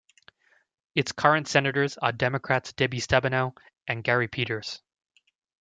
Its 0.95 1.11
current 1.11 1.47
Senators 1.47 1.95
are 1.99 2.11
Democrats 2.11 2.73
Debbie 2.73 2.97
Stabenow 2.97 3.55
and 3.87 4.03
Gary 4.03 4.27
Peters. 4.27 4.81